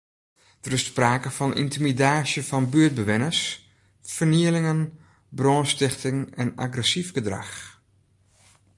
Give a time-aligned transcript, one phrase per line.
[0.65, 3.41] Der is sprake fan yntimidaasje fan buertbewenners,
[4.15, 4.79] fernielingen,
[5.37, 7.55] brânstichting en agressyf gedrach.